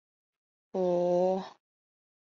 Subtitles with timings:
[0.03, 0.03] 是
[0.71, 1.57] 痛苦之呻吟？